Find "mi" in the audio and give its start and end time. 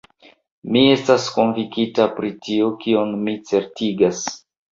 0.75-0.79, 3.27-3.37